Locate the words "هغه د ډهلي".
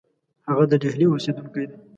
0.49-1.05